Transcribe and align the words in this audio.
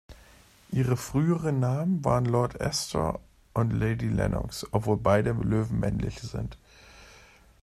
Ihre 0.71 0.97
früheren 0.97 1.59
Namen 1.59 2.03
waren 2.03 2.25
Lord 2.25 2.59
Astor 2.59 3.19
und 3.53 3.69
Lady 3.69 4.07
Lenox, 4.07 4.65
obwohl 4.71 4.97
beide 4.97 5.29
Löwen 5.33 5.79
männlich 5.79 6.19
sind. 6.21 6.57